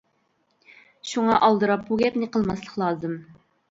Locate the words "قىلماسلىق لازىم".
2.35-3.19